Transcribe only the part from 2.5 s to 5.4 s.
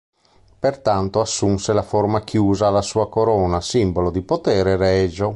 alla sua corona, simbolo di potere regio.